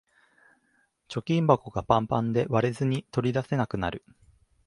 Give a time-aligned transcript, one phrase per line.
[1.09, 4.03] 貯金箱がパンパンで割れずに取り出せなくなる